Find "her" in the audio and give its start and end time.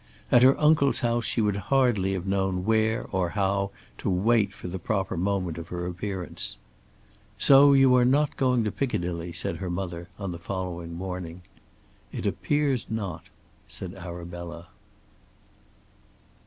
0.41-0.59, 5.67-5.85, 9.57-9.69